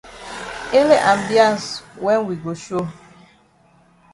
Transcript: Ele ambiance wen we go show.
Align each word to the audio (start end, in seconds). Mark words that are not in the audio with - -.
Ele 0.79 0.95
ambiance 1.13 1.71
wen 2.03 2.25
we 2.27 2.33
go 2.43 2.51
show. 2.63 2.85